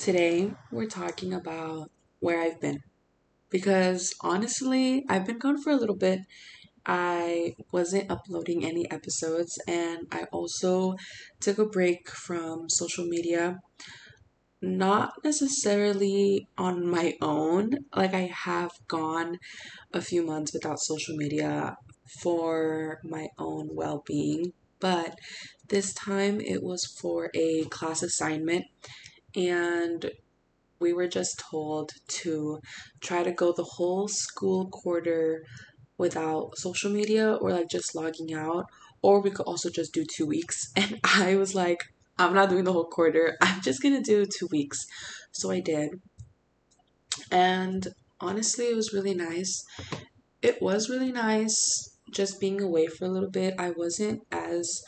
[0.00, 2.78] Today, we're talking about where I've been.
[3.50, 6.20] Because honestly, I've been gone for a little bit.
[6.86, 10.94] I wasn't uploading any episodes, and I also
[11.38, 13.58] took a break from social media.
[14.62, 19.36] Not necessarily on my own, like, I have gone
[19.92, 21.76] a few months without social media
[22.22, 25.18] for my own well being, but
[25.68, 28.64] this time it was for a class assignment
[29.34, 30.10] and
[30.80, 32.60] we were just told to
[33.00, 35.44] try to go the whole school quarter
[35.98, 38.64] without social media or like just logging out
[39.02, 40.72] or we could also just do 2 weeks.
[40.76, 41.78] And I was like
[42.18, 43.36] I'm not doing the whole quarter.
[43.40, 44.84] I'm just to do 2 weeks.
[45.32, 45.90] So I did.
[47.30, 47.88] And
[48.20, 49.64] honestly it was really nice.
[50.42, 53.54] It was really nice just being away for a little bit.
[53.58, 54.82] I wasn't as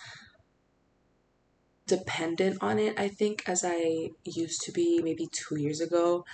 [1.87, 6.25] dependent on it, I think, as I used to be maybe two years ago.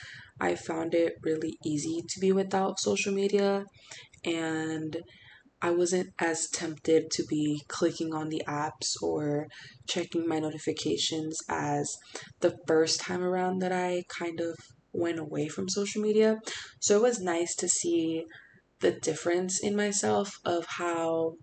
[0.41, 3.65] I found it really easy to be without social media,
[4.25, 4.97] and
[5.61, 9.49] I wasn't as tempted to be clicking on the apps or
[9.89, 11.97] checking my notifications as
[12.41, 14.55] the first time around that I kind of
[14.93, 16.39] went away from social media.
[16.81, 18.25] So it was nice to see
[18.81, 21.35] the difference in myself of how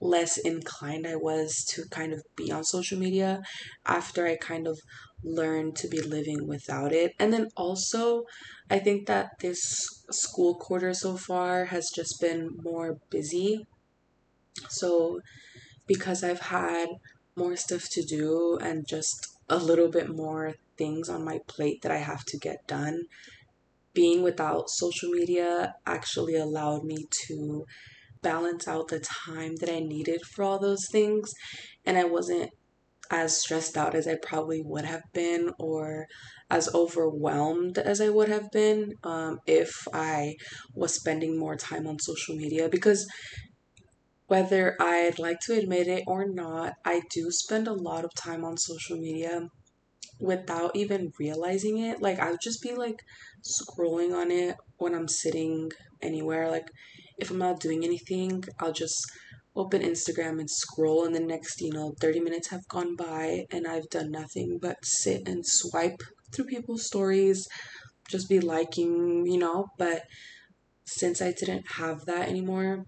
[0.00, 3.42] less inclined I was to kind of be on social media
[3.86, 4.78] after I kind of
[5.22, 7.12] learned to be living without it.
[7.18, 8.24] And then also,
[8.70, 9.60] I think that this
[10.10, 13.66] school quarter so far has just been more busy.
[14.68, 15.20] So,
[15.86, 16.88] because I've had
[17.36, 21.92] more stuff to do and just a little bit more things on my plate that
[21.92, 23.02] I have to get done,
[23.92, 27.66] being without social media actually allowed me to
[28.22, 31.32] balance out the time that I needed for all those things.
[31.84, 32.50] And I wasn't
[33.10, 36.06] as stressed out as I probably would have been or
[36.48, 40.34] as overwhelmed as I would have been um, if I
[40.74, 43.06] was spending more time on social media because
[44.26, 48.44] whether I'd like to admit it or not, I do spend a lot of time
[48.44, 49.48] on social media
[50.20, 52.00] without even realizing it.
[52.00, 53.00] Like, I would just be like
[53.42, 56.48] scrolling on it when I'm sitting anywhere.
[56.48, 56.68] Like,
[57.20, 59.10] if I'm not doing anything, I'll just
[59.54, 63.66] open Instagram and scroll, and the next, you know, 30 minutes have gone by, and
[63.66, 67.46] I've done nothing but sit and swipe through people's stories,
[68.08, 69.66] just be liking, you know.
[69.76, 70.04] But
[70.84, 72.86] since I didn't have that anymore,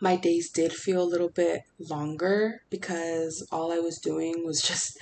[0.00, 4.98] my days did feel a little bit longer because all I was doing was just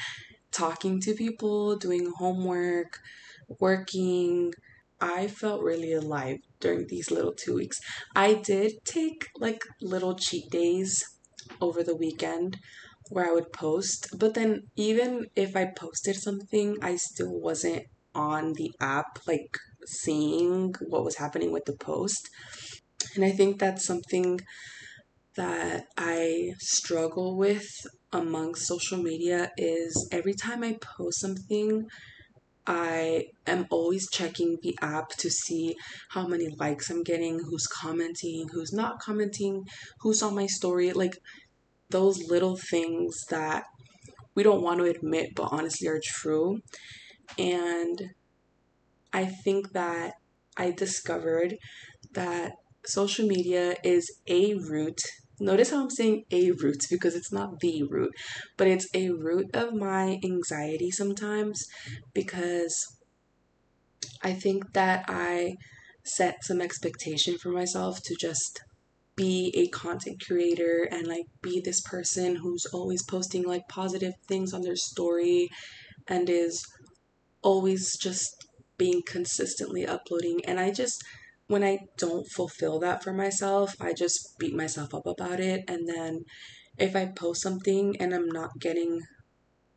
[0.51, 3.01] talking to people, doing homework,
[3.59, 4.53] working,
[5.01, 7.79] I felt really alive during these little two weeks.
[8.17, 11.05] I did take like little cheat days
[11.61, 12.57] over the weekend
[13.11, 17.85] where I would post, but then even if I posted something, I still wasn't
[18.15, 22.29] on the app like seeing what was happening with the post.
[23.15, 24.41] And I think that's something
[25.37, 27.67] that I struggle with
[28.13, 31.87] among social media is every time I post something,
[32.67, 35.75] I am always checking the app to see
[36.11, 39.65] how many likes I'm getting, who's commenting, who's not commenting,
[40.01, 40.93] who's on my story.
[40.93, 41.19] Like
[41.91, 43.65] those little things that
[44.35, 46.61] we don't want to admit, but honestly are true.
[47.39, 48.11] And
[49.13, 50.15] I think that
[50.57, 51.57] I discovered
[52.13, 52.53] that
[52.85, 55.01] social media is a root
[55.41, 58.13] Notice how I'm saying a root because it's not the root,
[58.57, 61.67] but it's a root of my anxiety sometimes
[62.15, 62.97] because
[64.23, 65.57] I think that I
[66.05, 68.61] set some expectation for myself to just
[69.15, 74.55] be a content creator and like be this person who's always posting like positive things
[74.55, 75.49] on their story
[76.09, 76.65] and is
[77.43, 78.47] always just
[78.79, 80.41] being consistently uploading.
[80.47, 81.03] And I just
[81.53, 85.65] when I don't fulfill that for myself, I just beat myself up about it.
[85.69, 86.25] And then
[86.79, 89.03] if I post something and I'm not getting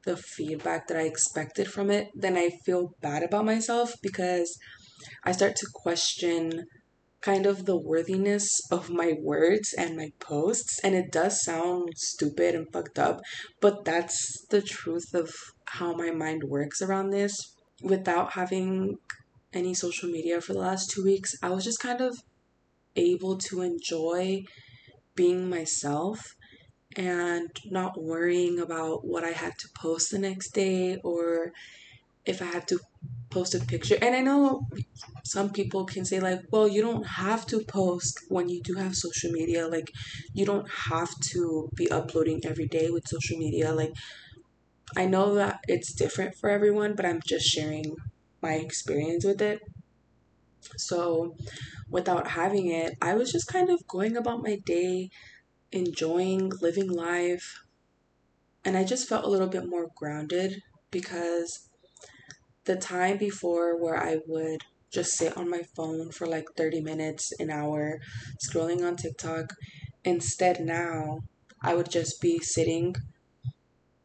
[0.06, 4.58] the feedback that I expected from it, then I feel bad about myself because
[5.26, 6.64] I start to question
[7.20, 10.80] kind of the worthiness of my words and my posts.
[10.82, 13.20] And it does sound stupid and fucked up,
[13.60, 15.30] but that's the truth of
[15.66, 17.36] how my mind works around this.
[17.84, 18.96] Without having
[19.56, 22.18] any social media for the last two weeks, I was just kind of
[22.96, 24.44] able to enjoy
[25.16, 26.36] being myself
[26.98, 31.52] and not worrying about what I had to post the next day or
[32.26, 32.80] if I had to
[33.30, 33.98] post a picture.
[34.02, 34.68] And I know
[35.24, 38.96] some people can say, like, well, you don't have to post when you do have
[38.96, 39.68] social media.
[39.68, 39.92] Like,
[40.34, 43.74] you don't have to be uploading every day with social media.
[43.74, 43.94] Like,
[44.98, 47.96] I know that it's different for everyone, but I'm just sharing
[48.46, 49.60] my experience with it.
[50.78, 51.36] So,
[51.90, 55.10] without having it, I was just kind of going about my day,
[55.72, 57.62] enjoying living life,
[58.66, 60.62] and I just felt a little bit more grounded
[60.92, 61.70] because
[62.66, 67.32] the time before where I would just sit on my phone for like 30 minutes,
[67.40, 68.00] an hour,
[68.46, 69.54] scrolling on TikTok,
[70.04, 71.22] instead now
[71.62, 72.96] I would just be sitting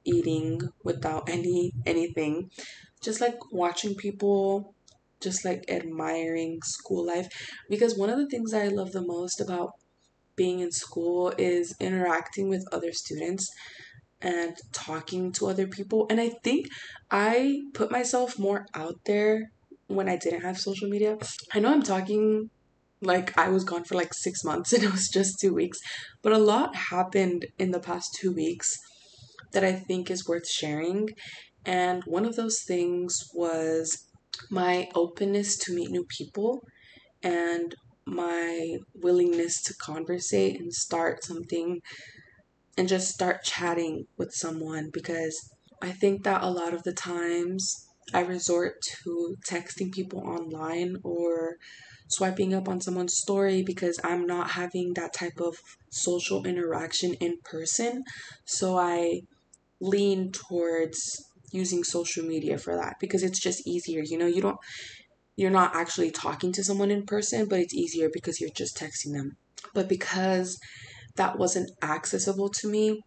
[0.05, 2.51] eating without any anything
[3.00, 4.75] just like watching people
[5.20, 7.29] just like admiring school life
[7.69, 9.73] because one of the things I love the most about
[10.37, 13.49] being in school is interacting with other students
[14.23, 16.69] and talking to other people and I think
[17.11, 19.50] I put myself more out there
[19.87, 21.19] when I didn't have social media.
[21.52, 22.49] I know I'm talking
[23.02, 25.79] like I was gone for like 6 months and it was just 2 weeks,
[26.23, 28.79] but a lot happened in the past 2 weeks
[29.52, 31.08] that I think is worth sharing.
[31.65, 34.07] And one of those things was
[34.51, 36.62] my openness to meet new people
[37.23, 37.75] and
[38.07, 41.81] my willingness to conversate and start something
[42.77, 45.39] and just start chatting with someone because
[45.83, 48.75] I think that a lot of the times I resort
[49.05, 51.57] to texting people online or
[52.09, 55.57] swiping up on someone's story because I'm not having that type of
[55.91, 58.03] social interaction in person.
[58.47, 59.21] So I
[59.81, 60.99] lean towards
[61.50, 64.02] using social media for that because it's just easier.
[64.02, 64.58] You know, you don't
[65.37, 69.12] you're not actually talking to someone in person, but it's easier because you're just texting
[69.12, 69.37] them.
[69.73, 70.58] But because
[71.17, 73.00] that wasn't accessible to me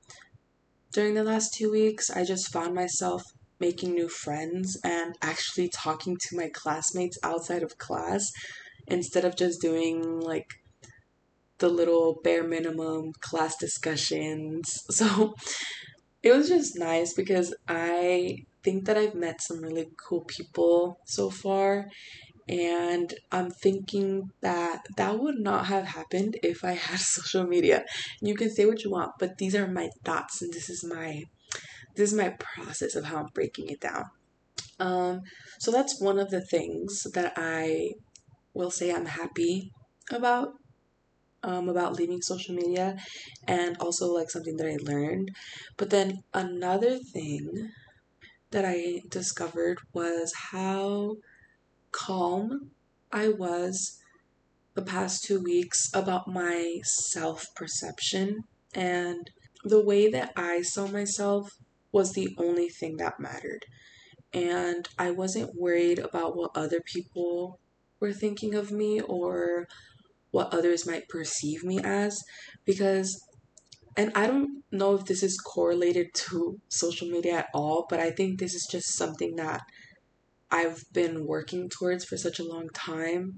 [0.92, 3.24] during the last 2 weeks, I just found myself
[3.60, 8.32] making new friends and actually talking to my classmates outside of class
[8.88, 10.48] instead of just doing like
[11.60, 14.84] the little bare minimum class discussions.
[14.92, 15.34] So
[16.24, 21.30] it was just nice because I think that I've met some really cool people so
[21.30, 21.90] far.
[22.48, 27.84] And I'm thinking that that would not have happened if I had social media.
[28.22, 31.24] You can say what you want, but these are my thoughts and this is my
[31.96, 34.06] this is my process of how I'm breaking it down.
[34.80, 35.22] Um,
[35.60, 37.92] so that's one of the things that I
[38.56, 39.72] will say I'm happy
[40.12, 40.54] about
[41.44, 42.98] um, about leaving social media
[43.48, 45.32] and also like something that I learned.
[45.78, 47.72] But then another thing
[48.52, 51.18] that I discovered was how
[51.92, 52.72] calm
[53.12, 54.00] I was
[54.74, 58.44] the past two weeks about my self perception
[58.74, 59.30] and
[59.64, 61.52] the way that I saw myself
[61.92, 63.66] was the only thing that mattered.
[64.34, 67.60] And I wasn't worried about what other people
[68.00, 69.68] were thinking of me or
[70.34, 72.20] what others might perceive me as
[72.66, 73.24] because
[73.96, 78.10] and I don't know if this is correlated to social media at all, but I
[78.10, 79.62] think this is just something that
[80.50, 83.38] I've been working towards for such a long time.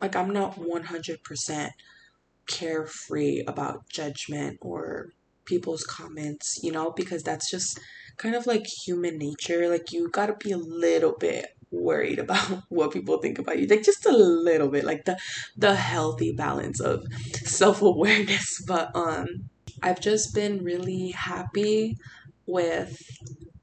[0.00, 1.70] Like, I'm not 100%
[2.48, 5.10] carefree about judgment or
[5.44, 7.78] people's comments, you know, because that's just
[8.16, 9.68] kind of like human nature.
[9.68, 13.66] Like, you gotta be a little bit worried about what people think about you.
[13.66, 15.18] Like just a little bit like the
[15.56, 18.62] the healthy balance of self-awareness.
[18.66, 19.26] But um
[19.82, 21.96] i've just been really happy
[22.46, 22.96] with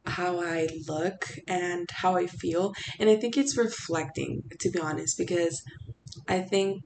[0.06, 2.74] how i look and how i feel.
[3.00, 5.62] And i think it's reflecting to be honest because
[6.28, 6.82] i think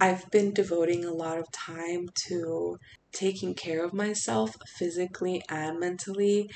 [0.00, 2.76] i've been devoting a lot of time to
[3.12, 6.48] taking care of myself physically and mentally.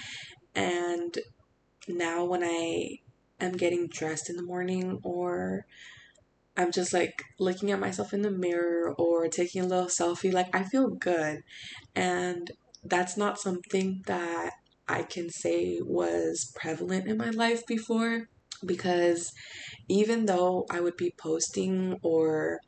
[0.55, 1.17] And
[1.88, 2.99] now when i
[3.40, 5.66] am getting dressed in the morning or
[6.57, 10.55] I'm just like looking at myself in the mirror or taking a little selfie, like
[10.55, 11.43] I feel good.
[11.95, 12.50] And
[12.83, 14.52] that's not something that
[14.88, 18.28] I can say was prevalent in my life before
[18.64, 19.33] because
[19.88, 22.61] even though I would be posting or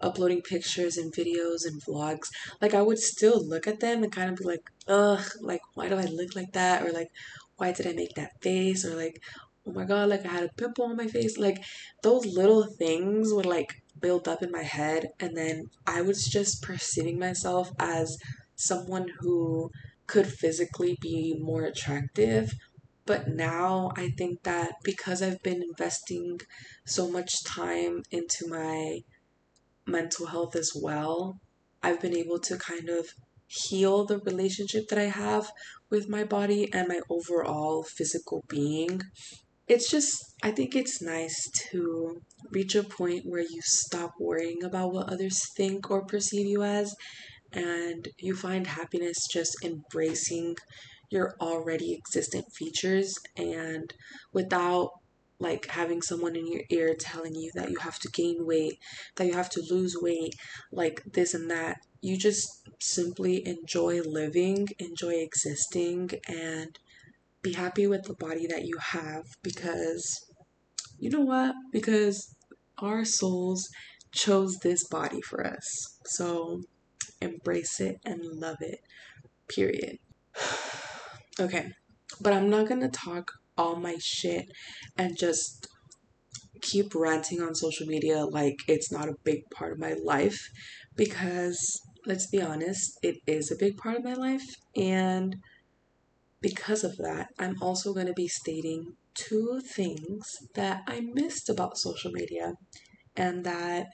[0.00, 2.28] uploading pictures and videos and vlogs,
[2.60, 5.88] like I would still look at them and kind of be like, ugh, like why
[5.88, 6.82] do I look like that?
[6.84, 7.10] Or like,
[7.56, 8.84] why did I make that face?
[8.84, 9.20] Or like,
[9.68, 11.36] oh my god, like I had a pimple on my face.
[11.38, 11.62] Like
[12.02, 16.62] those little things would like build up in my head, and then I was just
[16.62, 18.16] perceiving myself as
[18.56, 19.70] someone who
[20.06, 22.52] could physically be more attractive.
[23.04, 26.40] But now I think that because I've been investing
[26.84, 29.00] so much time into my
[29.86, 31.40] mental health as well,
[31.82, 33.08] I've been able to kind of
[33.46, 35.50] heal the relationship that I have
[35.90, 39.00] with my body and my overall physical being
[39.68, 42.20] it's just I think it's nice to
[42.50, 46.94] reach a point where you stop worrying about what others think or perceive you as
[47.52, 50.56] and you find happiness just embracing
[51.10, 53.92] your already existent features and
[54.32, 54.90] without
[55.40, 58.78] like having someone in your ear telling you that you have to gain weight,
[59.16, 60.34] that you have to lose weight,
[60.72, 61.78] like this and that.
[62.00, 62.48] You just
[62.80, 66.76] simply enjoy living, enjoy existing, and
[67.42, 70.24] be happy with the body that you have because
[70.98, 71.54] you know what?
[71.72, 72.34] Because
[72.78, 73.68] our souls
[74.12, 75.98] chose this body for us.
[76.06, 76.62] So
[77.20, 78.80] embrace it and love it.
[79.48, 79.98] Period.
[81.40, 81.72] okay,
[82.20, 84.46] but I'm not gonna talk all my shit
[84.96, 85.68] and just
[86.60, 90.40] keep ranting on social media like it's not a big part of my life
[90.96, 94.44] because let's be honest, it is a big part of my life.
[94.74, 95.36] And
[96.40, 101.78] because of that, I'm also going to be stating two things that I missed about
[101.78, 102.52] social media
[103.16, 103.86] and that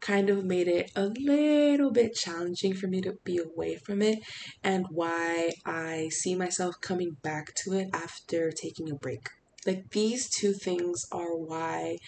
[0.00, 4.18] kind of made it a little bit challenging for me to be away from it
[4.62, 9.28] and why I see myself coming back to it after taking a break.
[9.64, 11.98] Like these two things are why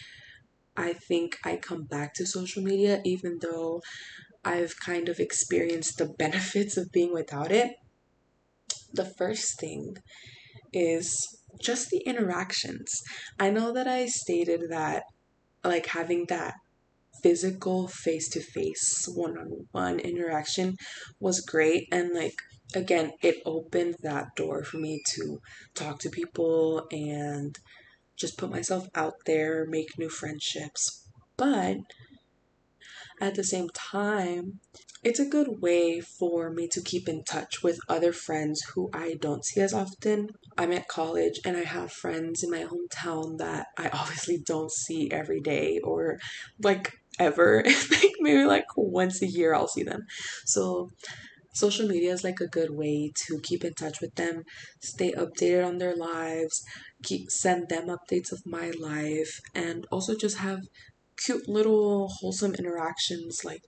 [0.76, 3.80] I think I come back to social media even though
[4.44, 7.74] I've kind of experienced the benefits of being without it.
[8.94, 9.96] The first thing
[10.72, 11.16] is
[11.60, 12.90] just the interactions.
[13.38, 15.02] I know that I stated that
[15.64, 16.54] like having that
[17.22, 20.76] physical face to face one on one interaction
[21.18, 22.34] was great and like
[22.74, 25.38] again it opened that door for me to
[25.74, 27.56] talk to people and
[28.14, 31.08] just put myself out there make new friendships
[31.38, 31.78] but
[33.24, 34.60] at the same time
[35.04, 39.16] it's a good way for me to keep in touch with other friends who I
[39.20, 40.30] don't see as often.
[40.56, 45.10] I'm at college and I have friends in my hometown that I obviously don't see
[45.10, 46.18] every day or
[46.62, 47.62] like ever.
[47.90, 50.06] like maybe like once a year I'll see them.
[50.46, 50.90] So
[51.52, 54.44] social media is like a good way to keep in touch with them,
[54.80, 56.64] stay updated on their lives,
[57.02, 60.60] keep send them updates of my life and also just have
[61.16, 63.62] cute little wholesome interactions like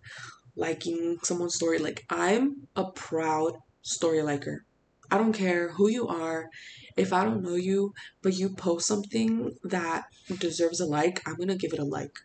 [0.56, 1.78] liking someone's story.
[1.78, 4.64] Like I'm a proud story liker.
[5.10, 6.48] I don't care who you are.
[6.96, 10.06] If I don't know you, but you post something that
[10.38, 12.18] deserves a like, I'm gonna give it a like.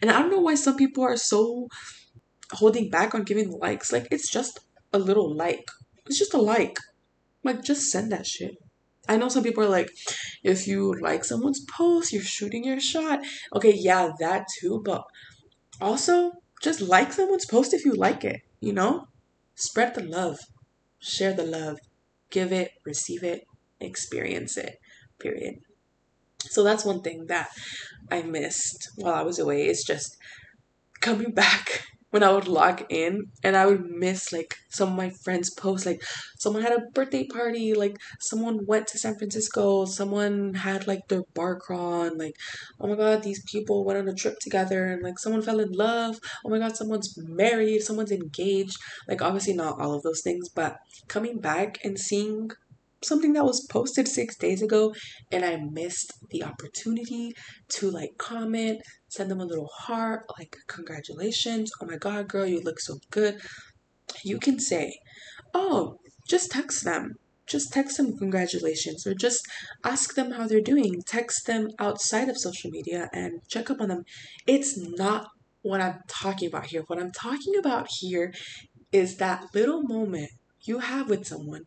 [0.00, 1.68] And I don't know why some people are so
[2.52, 3.92] holding back on giving likes.
[3.92, 4.60] Like, it's just
[4.92, 5.68] a little like.
[6.06, 6.78] It's just a like.
[7.42, 8.56] Like, just send that shit.
[9.08, 9.90] I know some people are like,
[10.42, 13.20] if you like someone's post, you're shooting your shot.
[13.54, 14.82] Okay, yeah, that too.
[14.84, 15.04] But
[15.80, 16.32] also,
[16.62, 19.08] just like someone's post if you like it, you know?
[19.54, 20.38] Spread the love,
[20.98, 21.78] share the love,
[22.30, 23.46] give it, receive it,
[23.80, 24.78] experience it,
[25.18, 25.56] period.
[26.40, 27.48] So that's one thing that
[28.10, 30.16] I missed while I was away is just
[31.00, 35.10] coming back when I would log in and I would miss like some of my
[35.10, 35.86] friends' posts.
[35.86, 36.02] Like
[36.38, 41.22] someone had a birthday party, like someone went to San Francisco, someone had like their
[41.34, 42.36] bar crawl, and like,
[42.80, 45.72] oh my god, these people went on a trip together, and like someone fell in
[45.72, 46.18] love.
[46.44, 48.76] Oh my god, someone's married, someone's engaged.
[49.08, 52.50] Like obviously not all of those things, but coming back and seeing
[53.02, 54.94] something that was posted six days ago
[55.30, 57.32] and I missed the opportunity
[57.68, 58.80] to like comment,
[59.16, 61.70] send them a little heart, like, congratulations.
[61.80, 63.40] Oh my God, girl, you look so good.
[64.22, 64.40] You mm-hmm.
[64.40, 64.98] can say,
[65.54, 67.14] oh, just text them.
[67.46, 69.46] Just text them congratulations or just
[69.84, 71.00] ask them how they're doing.
[71.06, 74.02] Text them outside of social media and check up on them.
[74.48, 75.28] It's not
[75.62, 76.82] what I'm talking about here.
[76.88, 78.34] What I'm talking about here
[78.90, 80.30] is that little moment
[80.64, 81.62] you have with someone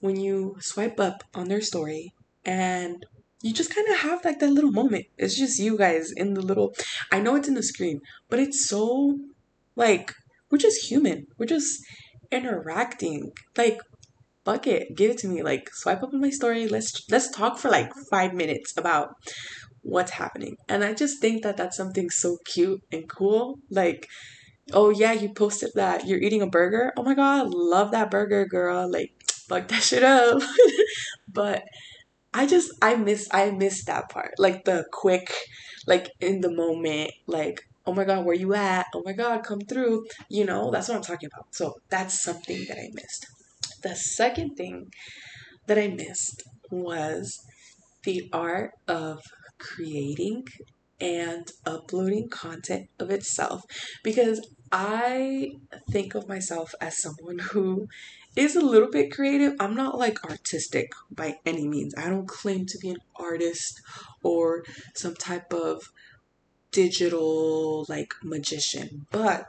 [0.00, 2.12] when you swipe up on their story
[2.44, 3.04] and
[3.44, 5.04] you just kind of have like that little moment.
[5.18, 6.74] It's just you guys in the little.
[7.12, 9.18] I know it's in the screen, but it's so
[9.76, 10.14] like
[10.50, 11.26] we're just human.
[11.36, 11.84] We're just
[12.32, 13.32] interacting.
[13.54, 13.80] Like,
[14.46, 15.42] fuck it, give it to me.
[15.42, 16.66] Like, swipe up on my story.
[16.66, 19.10] Let's let's talk for like five minutes about
[19.82, 20.56] what's happening.
[20.66, 23.58] And I just think that that's something so cute and cool.
[23.68, 24.08] Like,
[24.72, 26.94] oh yeah, you posted that you're eating a burger.
[26.96, 28.90] Oh my god, love that burger, girl.
[28.90, 29.12] Like,
[29.48, 30.42] fuck that shit up.
[31.28, 31.64] but
[32.34, 34.34] I just I miss I miss that part.
[34.38, 35.32] Like the quick,
[35.86, 38.86] like in the moment, like, oh my god, where you at?
[38.94, 40.04] Oh my god, come through.
[40.28, 41.46] You know, that's what I'm talking about.
[41.54, 43.26] So that's something that I missed.
[43.82, 44.90] The second thing
[45.66, 47.38] that I missed was
[48.04, 49.20] the art of
[49.58, 50.44] creating
[51.00, 53.62] and uploading content of itself
[54.02, 55.52] because I
[55.88, 57.86] think of myself as someone who
[58.34, 59.54] is a little bit creative.
[59.60, 61.94] I'm not like artistic by any means.
[61.96, 63.80] I don't claim to be an artist
[64.24, 65.92] or some type of
[66.72, 69.46] digital like magician, but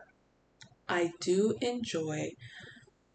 [0.87, 2.33] I do enjoy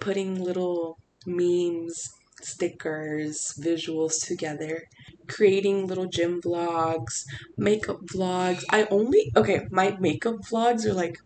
[0.01, 2.11] putting little memes,
[2.43, 4.83] stickers, visuals together,
[5.29, 7.25] creating little gym vlogs,
[7.57, 8.65] makeup vlogs.
[8.71, 11.19] I only, okay, my makeup vlogs are like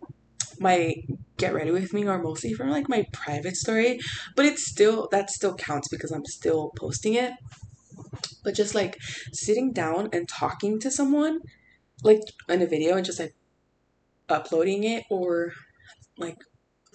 [0.61, 0.95] my
[1.37, 3.99] get ready with me are mostly from like my private story,
[4.37, 7.33] but it's still, that still counts because I'm still posting it.
[8.43, 8.99] But just like
[9.33, 11.41] sitting down and talking to someone,
[12.03, 13.35] like in a video and just like
[14.29, 15.53] uploading it or
[16.19, 16.37] like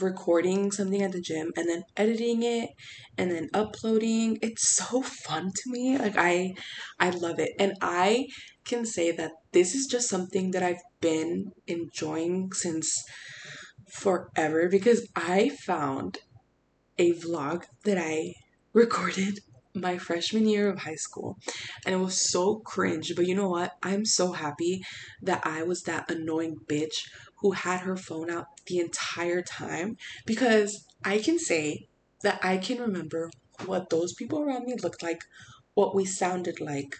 [0.01, 2.69] recording something at the gym and then editing it
[3.17, 6.53] and then uploading it's so fun to me like i
[6.99, 8.25] i love it and i
[8.65, 13.03] can say that this is just something that i've been enjoying since
[13.89, 16.19] forever because i found
[16.97, 18.33] a vlog that i
[18.73, 19.39] recorded
[19.75, 21.37] my freshman year of high school
[21.85, 23.73] and it was so cringe but you know what?
[23.83, 24.81] I'm so happy
[25.21, 27.07] that i was that annoying bitch
[27.41, 31.87] who had her phone out the entire time because I can say
[32.23, 33.31] that I can remember
[33.65, 35.23] what those people around me looked like,
[35.73, 36.95] what we sounded like,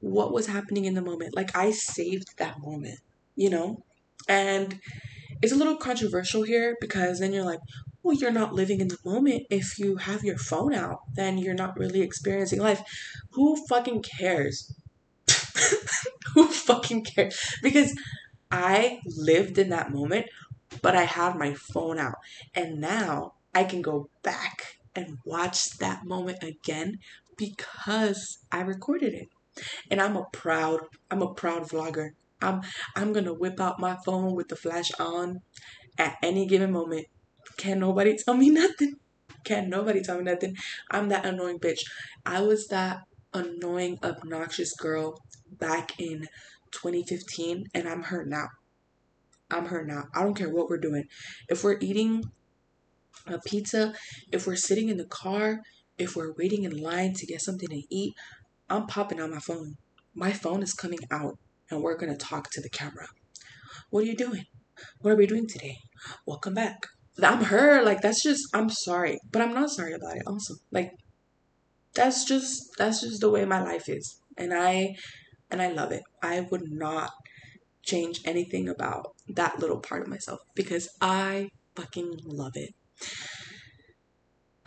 [0.00, 1.34] what was happening in the moment.
[1.36, 3.00] Like I saved that moment,
[3.34, 3.82] you know?
[4.28, 4.80] And
[5.42, 7.60] it's a little controversial here because then you're like,
[8.02, 9.44] well, you're not living in the moment.
[9.50, 12.82] If you have your phone out, then you're not really experiencing life.
[13.32, 14.74] Who fucking cares?
[16.34, 17.38] Who fucking cares?
[17.62, 17.92] Because
[18.50, 20.26] I lived in that moment,
[20.82, 22.14] but I had my phone out.
[22.54, 26.98] And now I can go back and watch that moment again
[27.36, 29.28] because I recorded it.
[29.90, 32.10] And I'm a proud I'm a proud vlogger.
[32.40, 32.62] I'm
[32.94, 35.40] I'm to whip out my phone with the flash on
[35.98, 37.06] at any given moment.
[37.56, 38.94] Can't nobody tell me nothing.
[39.44, 40.56] Can't nobody tell me nothing.
[40.90, 41.80] I'm that annoying bitch.
[42.24, 43.00] I was that
[43.32, 45.20] annoying obnoxious girl
[45.50, 46.26] back in
[46.72, 48.48] 2015 and I'm her now.
[49.50, 50.04] I'm her now.
[50.14, 51.04] I don't care what we're doing.
[51.48, 52.24] If we're eating
[53.26, 53.94] a pizza,
[54.32, 55.60] if we're sitting in the car,
[55.98, 58.14] if we're waiting in line to get something to eat,
[58.68, 59.76] I'm popping out my phone.
[60.14, 61.38] My phone is coming out
[61.70, 63.06] and we're going to talk to the camera.
[63.90, 64.44] What are you doing?
[65.00, 65.78] What are we doing today?
[66.26, 66.86] Welcome back.
[67.22, 67.82] I'm her.
[67.82, 69.18] Like, that's just, I'm sorry.
[69.30, 70.54] But I'm not sorry about it also.
[70.70, 70.92] Like,
[71.94, 74.20] that's just, that's just the way my life is.
[74.36, 74.96] And I
[75.50, 76.02] and I love it.
[76.22, 77.10] I would not
[77.82, 82.74] change anything about that little part of myself because I fucking love it.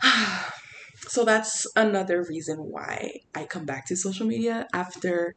[1.10, 5.34] so that's another reason why I come back to social media after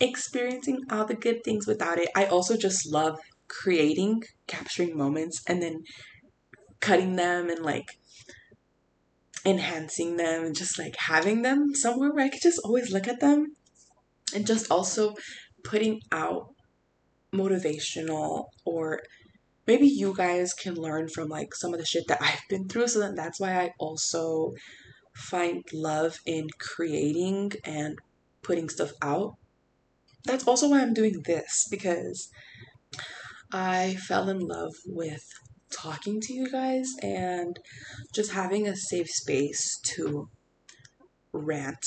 [0.00, 2.08] experiencing all the good things without it.
[2.16, 5.84] I also just love creating, capturing moments, and then
[6.80, 7.86] cutting them and like
[9.46, 13.20] enhancing them and just like having them somewhere where I could just always look at
[13.20, 13.54] them
[14.34, 15.14] and just also
[15.62, 16.48] putting out
[17.32, 19.02] motivational or
[19.68, 22.88] maybe you guys can learn from like some of the shit that I've been through
[22.88, 24.54] so that that's why I also
[25.14, 27.98] find love in creating and
[28.42, 29.36] putting stuff out.
[30.24, 32.30] That's also why I'm doing this because
[33.52, 35.24] I fell in love with
[35.70, 37.58] talking to you guys and
[38.14, 40.28] just having a safe space to
[41.32, 41.84] rant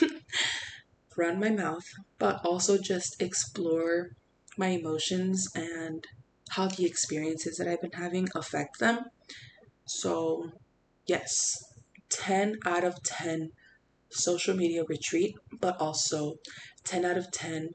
[1.16, 1.84] run my mouth,
[2.18, 4.10] but also just explore
[4.56, 6.06] my emotions and
[6.50, 9.06] how the experiences that I've been having affect them.
[9.86, 10.50] So,
[11.06, 11.62] yes,
[12.12, 13.50] 10 out of 10
[14.10, 16.34] social media retreat, but also
[16.84, 17.70] 10 out of 10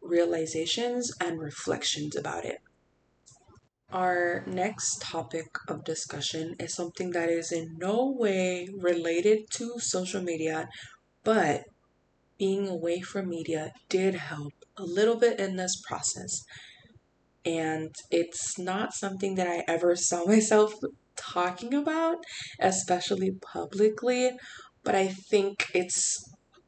[0.00, 2.58] realizations and reflections about it.
[3.90, 10.22] Our next topic of discussion is something that is in no way related to social
[10.22, 10.68] media,
[11.22, 11.64] but
[12.38, 16.42] being away from media did help a little bit in this process.
[17.44, 20.74] And it's not something that I ever saw myself
[21.16, 22.18] talking about,
[22.60, 24.32] especially publicly,
[24.82, 26.22] but I think it's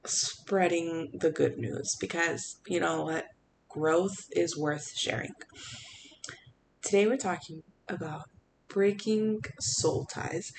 [0.04, 3.26] spreading the good news because you know what?
[3.68, 5.32] Growth is worth sharing.
[6.82, 8.22] Today we're talking about
[8.68, 10.50] breaking soul ties.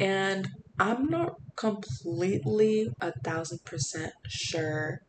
[0.00, 5.00] And I'm not completely a thousand percent sure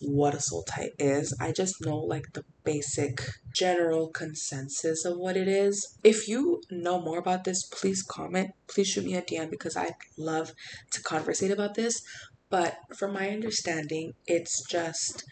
[0.00, 1.36] what a soul tie is.
[1.40, 3.22] I just know like the basic
[3.54, 5.98] general consensus of what it is.
[6.02, 8.50] If you know more about this, please comment.
[8.66, 10.52] Please shoot me a DM because I'd love
[10.92, 12.02] to conversate about this.
[12.50, 15.24] But from my understanding, it's just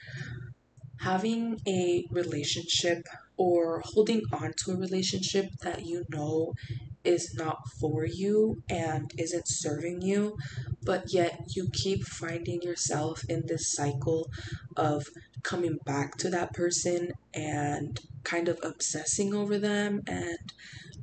[1.00, 3.06] having a relationship
[3.42, 6.54] or holding on to a relationship that you know
[7.02, 10.36] is not for you and isn't serving you,
[10.84, 14.30] but yet you keep finding yourself in this cycle
[14.76, 15.08] of
[15.42, 20.52] coming back to that person and kind of obsessing over them and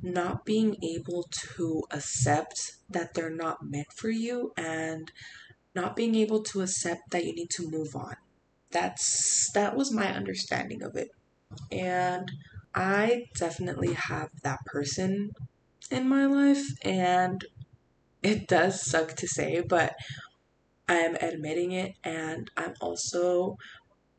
[0.02, 5.12] not being able to accept that they're not meant for you and
[5.74, 8.16] not being able to accept that you need to move on.
[8.70, 11.10] That's that was my understanding of it.
[11.72, 12.30] And
[12.74, 15.30] I definitely have that person
[15.90, 17.44] in my life and
[18.22, 19.94] it does suck to say, but
[20.88, 23.56] I'm admitting it and I'm also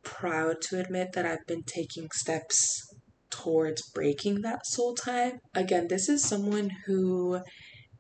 [0.04, 2.94] proud to admit that I've been taking steps
[3.30, 5.34] towards breaking that soul tie.
[5.56, 7.42] Again, this is someone who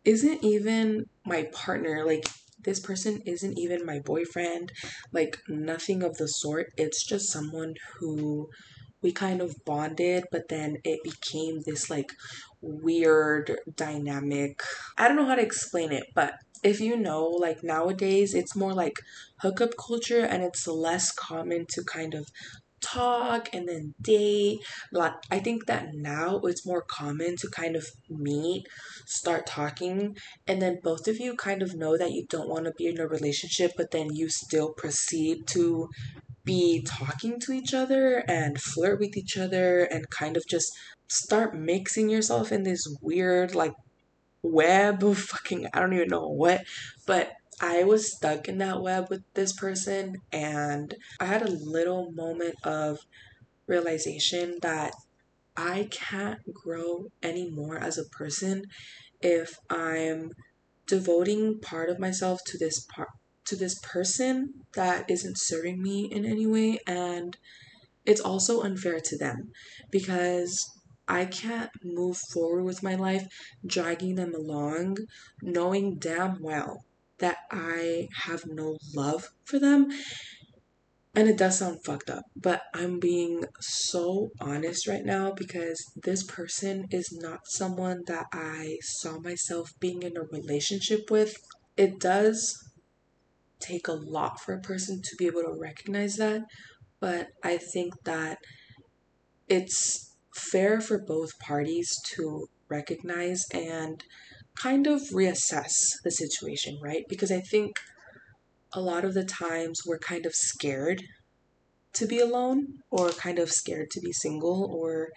[0.04, 2.04] isn't even my partner.
[2.06, 2.28] Like,
[2.63, 4.72] this person isn't even my boyfriend.
[5.12, 6.67] Like, nothing of the sort.
[6.78, 8.50] It's just someone who
[9.02, 12.12] we kind of bonded, but then it became this like
[12.62, 14.62] weird dynamic.
[14.98, 18.74] I don't know how to explain it, but if you know, like nowadays, it's more
[18.74, 19.00] like
[19.42, 22.28] hookup culture and it's less common to kind of
[22.82, 24.60] talk and then date.
[24.91, 28.67] Like I think that now it's more common to kind of meet,
[29.06, 30.17] start talking,
[30.48, 33.00] and then both of you kind of know that you don't want to be in
[33.00, 35.89] a relationship, but then you still proceed to
[36.44, 40.72] be talking to each other and flirt with each other and kind of just
[41.08, 43.74] start mixing yourself in this weird like
[44.44, 46.63] web of fucking I don't even know what,
[47.06, 52.12] but I was stuck in that web with this person and I had a little
[52.12, 52.97] moment of
[53.67, 54.93] realization that
[55.56, 58.63] I can't grow anymore as a person
[59.21, 60.32] if I'm
[60.88, 63.10] devoting part of myself to this part
[63.45, 67.38] to this person that isn't serving me in any way and
[68.06, 69.52] it's also unfair to them
[69.91, 70.67] because
[71.08, 73.28] I can't move forward with my life
[73.65, 74.97] dragging them along
[75.43, 76.86] knowing damn well
[77.22, 79.90] that I have no love for them.
[81.14, 86.24] And it does sound fucked up, but I'm being so honest right now because this
[86.24, 91.36] person is not someone that I saw myself being in a relationship with.
[91.76, 92.58] It does
[93.60, 96.44] take a lot for a person to be able to recognize that,
[97.02, 98.38] but I think that
[99.50, 104.02] it's fair for both parties to recognize and
[104.56, 107.04] kind of reassess the situation, right?
[107.08, 107.78] Because I think
[108.74, 111.04] a lot of the times we're kind of scared
[111.94, 115.10] to be alone or kind of scared to be single or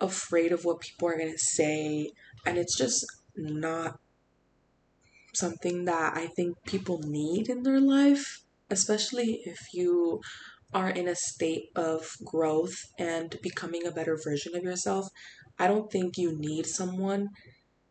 [0.00, 2.10] afraid of what people are going to say
[2.44, 3.98] and it's just not
[5.34, 10.20] something that I think people need in their life, especially if you
[10.72, 15.08] are in a state of growth and becoming a better version of yourself.
[15.58, 17.28] I don't think you need someone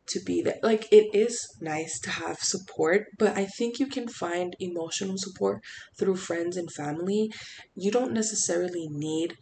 [0.07, 0.59] to be there.
[0.61, 5.61] Like, it is nice to have support, but I think you can find emotional support
[5.97, 7.31] through friends and family.
[7.75, 9.35] You don't necessarily need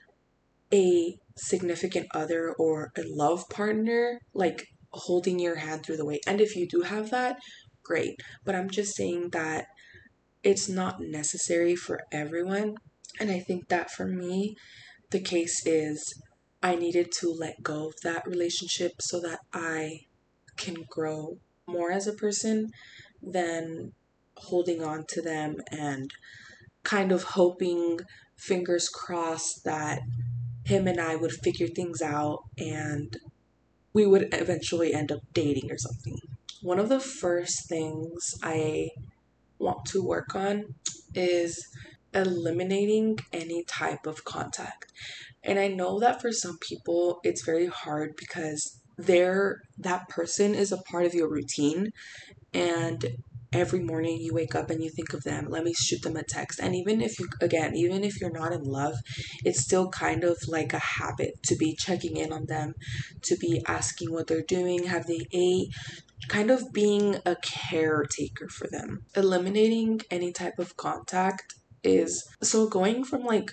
[0.73, 6.19] a significant other or a love partner, like holding your hand through the way.
[6.27, 7.37] And if you do have that,
[7.83, 8.15] great.
[8.45, 9.65] But I'm just saying that
[10.43, 12.75] it's not necessary for everyone.
[13.19, 14.55] And I think that for me,
[15.11, 16.13] the case is
[16.61, 20.01] I needed to let go of that relationship so that I
[20.57, 21.37] can grow
[21.67, 22.71] more as a person
[23.21, 23.93] than
[24.37, 26.11] holding on to them and
[26.83, 27.99] kind of hoping,
[28.35, 30.01] fingers crossed, that
[30.65, 33.17] him and I would figure things out and
[33.93, 36.17] we would eventually end up dating or something
[36.63, 38.91] one of the first things I
[39.59, 40.75] want to work on
[41.13, 41.67] is
[42.13, 44.93] eliminating any type of contact.
[45.43, 50.71] And I know that for some people it's very hard because they're that person is
[50.71, 51.91] a part of your routine
[52.53, 53.05] and
[53.51, 56.23] every morning you wake up and you think of them let me shoot them a
[56.23, 58.95] text and even if you again even if you're not in love
[59.45, 62.73] it's still kind of like a habit to be checking in on them
[63.21, 65.69] to be asking what they're doing have they ate
[66.27, 69.03] kind of being a caretaker for them.
[69.15, 71.53] Eliminating any type of contact
[71.83, 73.51] is so going from like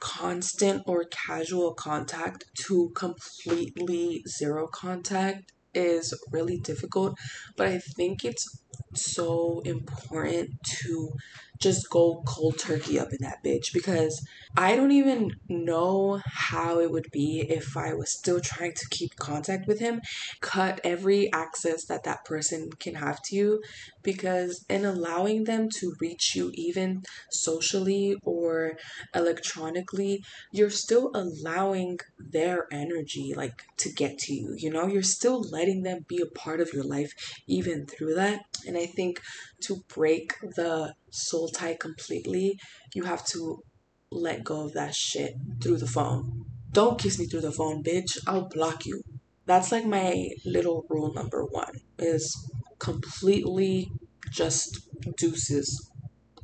[0.00, 7.18] constant or casual contact to completely zero contact is really difficult,
[7.56, 8.62] but I think it's
[8.94, 11.10] so important to
[11.58, 14.24] just go cold turkey up in that bitch because
[14.56, 19.16] I don't even know how it would be if I was still trying to keep
[19.16, 20.00] contact with him,
[20.40, 23.62] cut every access that that person can have to you
[24.02, 28.78] because in allowing them to reach you even socially or
[29.14, 34.54] electronically, you're still allowing their energy like to get to you.
[34.56, 37.12] You know, you're still letting them be a part of your life
[37.46, 38.44] even through that.
[38.66, 39.20] And I think
[39.62, 42.58] to break the soul tie completely,
[42.94, 43.62] you have to
[44.10, 46.44] let go of that shit through the phone.
[46.72, 48.18] Don't kiss me through the phone, bitch.
[48.26, 49.02] I'll block you.
[49.46, 53.90] That's like my little rule number one is completely
[54.30, 55.90] just deuces.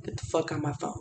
[0.04, 1.00] Get the fuck on my phone.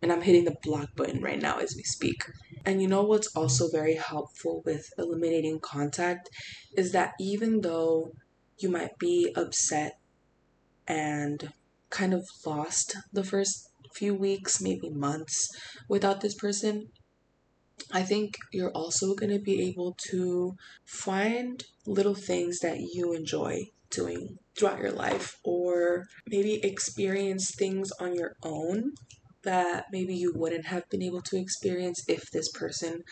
[0.00, 2.24] And I'm hitting the block button right now as we speak.
[2.64, 6.28] And you know what's also very helpful with eliminating contact
[6.76, 8.12] is that even though
[8.58, 9.98] you might be upset
[10.86, 11.52] and
[11.92, 15.48] kind of lost the first few weeks, maybe months
[15.88, 16.88] without this person,
[17.92, 20.54] I think you're also going to be able to
[20.86, 28.14] find little things that you enjoy doing throughout your life or maybe experience things on
[28.14, 28.92] your own
[29.44, 33.02] that maybe you wouldn't have been able to experience if this person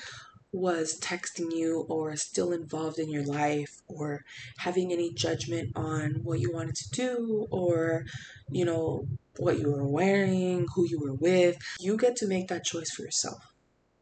[0.53, 4.25] was texting you or still involved in your life or
[4.59, 8.05] having any judgment on what you wanted to do or
[8.51, 9.07] you know
[9.39, 11.57] what you were wearing, who you were with.
[11.79, 13.55] You get to make that choice for yourself.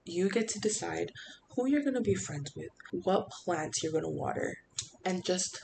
[0.05, 1.13] You get to decide
[1.55, 2.71] who you're going to be friends with,
[3.05, 4.57] what plants you're going to water,
[5.05, 5.61] and just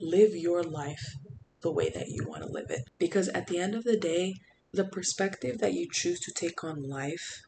[0.00, 1.14] live your life
[1.60, 2.88] the way that you want to live it.
[2.98, 4.34] Because at the end of the day,
[4.72, 7.42] the perspective that you choose to take on life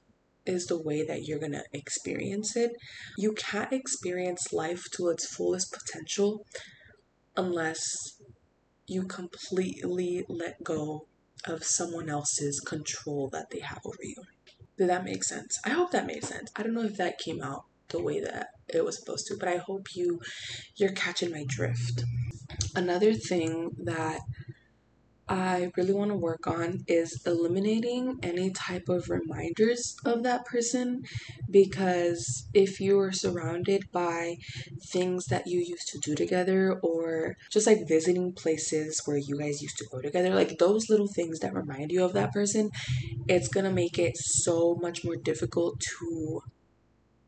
[0.47, 2.73] is the way that you're going to experience it.
[3.17, 6.47] You can't experience life to its fullest potential
[7.37, 8.21] unless
[8.87, 11.07] you completely let go
[11.47, 14.17] of someone else's control that they have over you.
[14.77, 15.59] Did that make sense?
[15.65, 16.51] I hope that made sense.
[16.57, 19.49] I don't know if that came out the way that it was supposed to, but
[19.49, 20.21] I hope you
[20.77, 22.05] you're catching my drift.
[22.75, 24.21] Another thing that
[25.31, 31.03] I really want to work on is eliminating any type of reminders of that person
[31.49, 34.37] because if you are surrounded by
[34.93, 39.63] things that you used to do together or just like visiting places where you guys
[39.63, 42.71] used to go together, like those little things that remind you of that person,
[43.29, 46.41] it's gonna make it so much more difficult to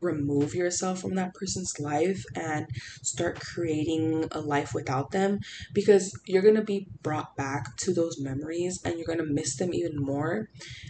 [0.03, 2.67] remove yourself from that person's life and
[3.01, 5.39] start creating a life without them
[5.73, 9.55] because you're going to be brought back to those memories and you're going to miss
[9.57, 10.49] them even more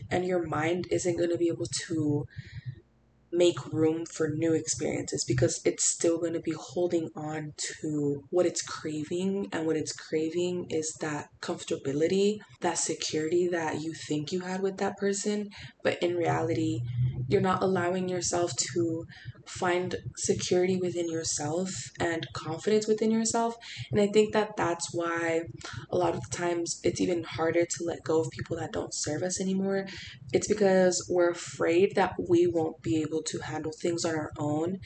[0.09, 2.25] and your mind isn't going to be able to
[3.33, 8.45] make room for new experiences because it's still going to be holding on to what
[8.45, 9.49] it's craving.
[9.51, 14.77] And what it's craving is that comfortability that security that you think you had with
[14.77, 15.49] that person.
[15.83, 16.81] But in reality
[17.27, 19.05] you're not allowing yourself to
[19.47, 23.55] find security within yourself and confidence within yourself.
[23.91, 25.41] And I think that that's why
[25.89, 29.23] a lot of times it's even harder to let go of people that don't serve
[29.23, 29.87] us anymore.
[30.31, 34.79] It's because we're afraid that we won't be able to handle things on our own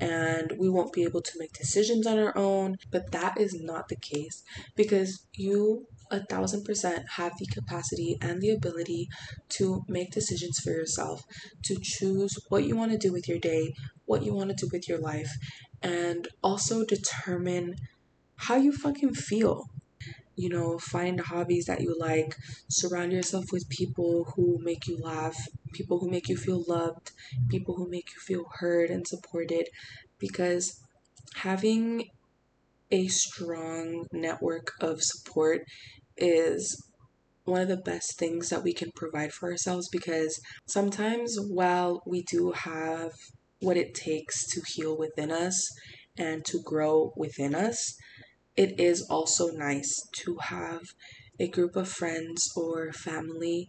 [0.00, 2.76] and we won't be able to make decisions on our own.
[2.90, 4.42] But that is not the case
[4.76, 9.08] because you a thousand percent have the capacity and the ability
[9.50, 11.22] to make decisions for yourself,
[11.64, 13.72] to choose what you want to do with your day,
[14.04, 15.30] what you want to do with your life,
[15.82, 17.74] and also determine
[18.36, 19.64] how you fucking feel.
[20.36, 22.34] You know, find hobbies that you like,
[22.68, 25.36] surround yourself with people who make you laugh,
[25.72, 27.12] people who make you feel loved,
[27.48, 29.68] people who make you feel heard and supported,
[30.18, 30.80] because
[31.36, 32.08] having
[32.94, 35.62] a strong network of support
[36.16, 36.80] is
[37.44, 42.22] one of the best things that we can provide for ourselves because sometimes while we
[42.22, 43.10] do have
[43.60, 45.66] what it takes to heal within us
[46.16, 47.96] and to grow within us,
[48.56, 50.82] it is also nice to have
[51.40, 53.66] a group of friends or family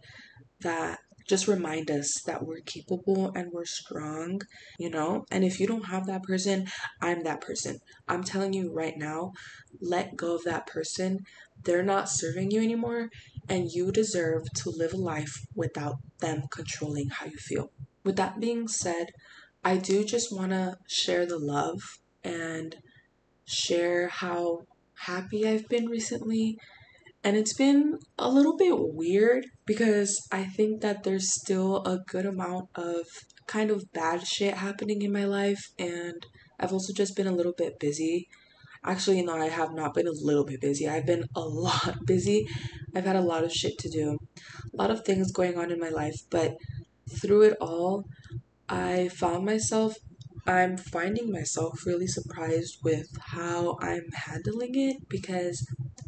[0.60, 4.40] that just remind us that we're capable and we're strong,
[4.78, 5.24] you know?
[5.30, 6.66] And if you don't have that person,
[7.00, 7.78] I'm that person.
[8.08, 9.32] I'm telling you right now,
[9.80, 11.20] let go of that person.
[11.64, 13.08] They're not serving you anymore,
[13.48, 17.70] and you deserve to live a life without them controlling how you feel.
[18.04, 19.08] With that being said,
[19.64, 21.80] I do just want to share the love
[22.22, 22.76] and
[23.46, 26.58] share how happy I've been recently.
[27.26, 32.24] And it's been a little bit weird because I think that there's still a good
[32.24, 33.04] amount of
[33.48, 35.72] kind of bad shit happening in my life.
[35.76, 36.24] And
[36.60, 38.28] I've also just been a little bit busy.
[38.84, 40.88] Actually, no, I have not been a little bit busy.
[40.88, 42.46] I've been a lot busy.
[42.94, 44.18] I've had a lot of shit to do,
[44.72, 46.20] a lot of things going on in my life.
[46.30, 46.54] But
[47.10, 48.04] through it all,
[48.68, 49.96] I found myself,
[50.46, 55.66] I'm finding myself really surprised with how I'm handling it because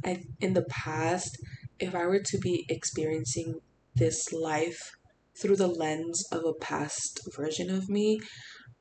[0.09, 1.37] I, in the past,
[1.79, 3.61] if I were to be experiencing
[3.95, 4.93] this life
[5.41, 8.21] through the lens of a past version of me,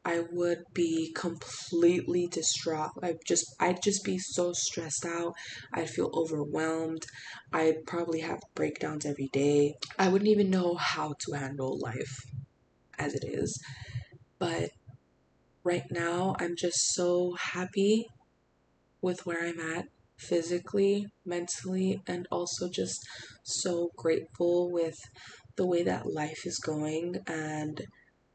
[0.06, 2.92] I would be completely distraught.
[3.04, 5.34] I just I'd just be so stressed out.
[5.74, 7.06] I'd feel overwhelmed.
[7.52, 9.76] I'd probably have breakdowns every day.
[10.00, 12.22] I wouldn't even know how to handle life
[12.98, 13.62] as it is.
[14.40, 14.70] But
[15.66, 18.08] right now, I'm just so happy
[19.02, 19.88] with where I'm at.
[20.18, 23.06] Physically, mentally, and also just
[23.44, 24.98] so grateful with
[25.56, 27.86] the way that life is going and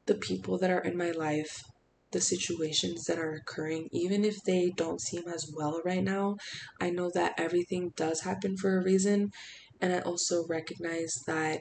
[0.06, 1.62] the people that are in my life,
[2.10, 6.36] the situations that are occurring, even if they don't seem as well right now.
[6.80, 9.30] I know that everything does happen for a reason,
[9.80, 11.60] and I also recognize that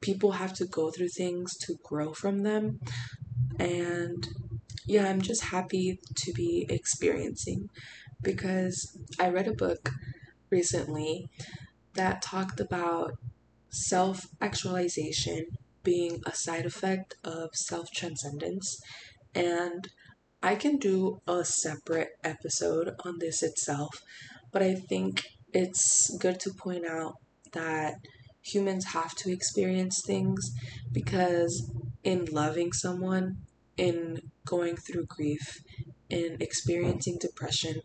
[0.00, 2.80] people have to go through things to grow from them.
[3.58, 4.26] And
[4.86, 7.68] yeah, I'm just happy to be experiencing
[8.22, 9.90] because I read a book
[10.50, 11.28] recently
[11.94, 13.12] that talked about
[13.70, 15.46] self actualization
[15.82, 18.80] being a side effect of self transcendence.
[19.34, 19.88] And
[20.42, 24.02] I can do a separate episode on this itself,
[24.52, 27.14] but I think it's good to point out
[27.52, 27.94] that
[28.42, 30.50] humans have to experience things
[30.92, 31.70] because
[32.02, 33.36] in loving someone,
[33.76, 35.62] in going through grief,
[36.10, 37.80] in experiencing depression,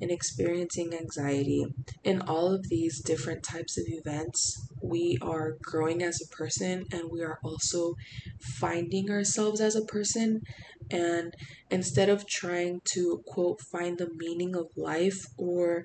[0.00, 1.66] in experiencing anxiety,
[2.04, 7.10] in all of these different types of events, we are growing as a person and
[7.10, 7.94] we are also
[8.40, 10.42] finding ourselves as a person.
[10.90, 11.34] And
[11.70, 15.84] instead of trying to, quote, find the meaning of life or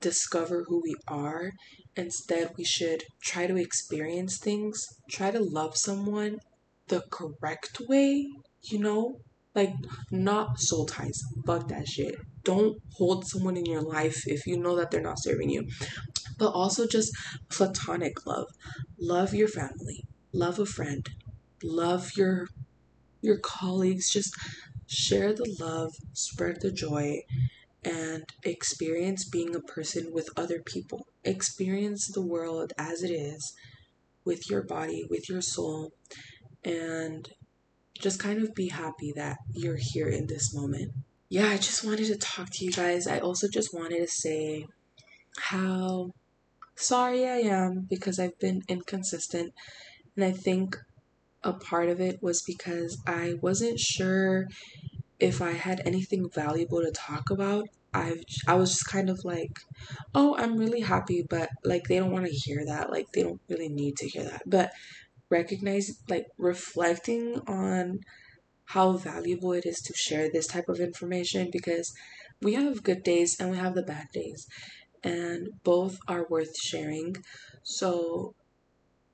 [0.00, 1.52] discover who we are,
[1.96, 6.40] instead, we should try to experience things, try to love someone
[6.88, 8.28] the correct way,
[8.62, 9.20] you know?
[9.58, 9.74] Like,
[10.12, 11.20] not soul ties.
[11.44, 12.14] Fuck that shit.
[12.44, 15.66] Don't hold someone in your life if you know that they're not serving you.
[16.38, 17.10] But also just
[17.50, 18.46] platonic love.
[19.00, 20.04] Love your family.
[20.32, 21.04] Love a friend.
[21.64, 22.46] Love your
[23.20, 24.12] your colleagues.
[24.12, 24.32] Just
[24.86, 27.22] share the love, spread the joy,
[27.82, 31.08] and experience being a person with other people.
[31.24, 33.52] Experience the world as it is
[34.24, 35.90] with your body, with your soul,
[36.62, 37.28] and
[38.00, 40.92] just kind of be happy that you're here in this moment.
[41.28, 43.06] Yeah, I just wanted to talk to you guys.
[43.06, 44.66] I also just wanted to say
[45.38, 46.12] how
[46.76, 49.52] sorry I am because I've been inconsistent.
[50.16, 50.76] And I think
[51.42, 54.46] a part of it was because I wasn't sure
[55.20, 57.68] if I had anything valuable to talk about.
[57.94, 59.58] I've I was just kind of like,
[60.14, 62.90] "Oh, I'm really happy," but like they don't want to hear that.
[62.90, 64.42] Like they don't really need to hear that.
[64.46, 64.72] But
[65.30, 68.00] recognize like reflecting on
[68.66, 71.92] how valuable it is to share this type of information because
[72.42, 74.46] we have good days and we have the bad days
[75.02, 77.16] and both are worth sharing.
[77.62, 78.34] So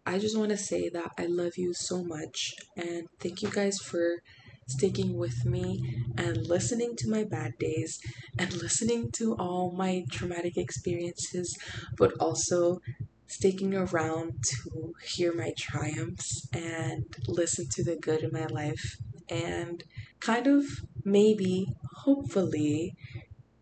[0.06, 3.78] i just want to say that i love you so much and thank you guys
[3.78, 4.20] for
[4.66, 7.98] sticking with me and listening to my bad days
[8.38, 11.56] and listening to all my traumatic experiences
[11.98, 12.80] but also
[13.26, 18.96] sticking around to hear my triumphs and listen to the good in my life
[19.28, 19.82] and
[20.20, 20.64] kind of
[21.04, 21.66] maybe,
[22.04, 22.94] hopefully,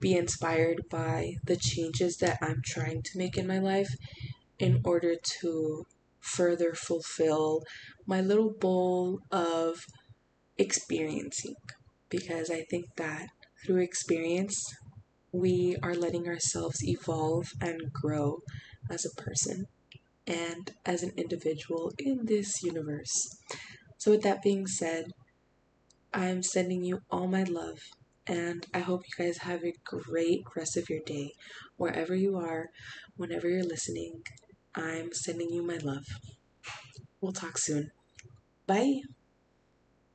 [0.00, 3.94] be inspired by the changes that I'm trying to make in my life
[4.58, 5.84] in order to
[6.20, 7.62] further fulfill
[8.06, 9.84] my little bowl of
[10.58, 11.54] experiencing.
[12.08, 13.28] Because I think that
[13.64, 14.60] through experience,
[15.32, 18.40] we are letting ourselves evolve and grow
[18.92, 19.66] as a person
[20.26, 23.36] and as an individual in this universe.
[23.98, 25.06] So, with that being said,
[26.12, 27.78] I'm sending you all my love,
[28.26, 31.32] and I hope you guys have a great rest of your day.
[31.76, 32.66] Wherever you are,
[33.16, 34.22] whenever you're listening,
[34.74, 36.04] I'm sending you my love.
[37.20, 37.90] We'll talk soon.
[38.66, 39.00] Bye.